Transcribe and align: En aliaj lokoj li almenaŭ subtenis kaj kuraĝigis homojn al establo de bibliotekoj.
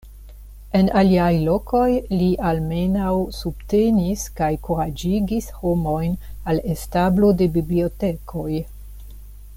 En 0.77 0.87
aliaj 1.01 1.27
lokoj 1.49 1.89
li 2.21 2.29
almenaŭ 2.51 3.11
subtenis 3.41 4.25
kaj 4.41 4.49
kuraĝigis 4.69 5.53
homojn 5.61 6.19
al 6.55 6.65
establo 6.77 7.31
de 7.43 7.53
bibliotekoj. 7.59 8.51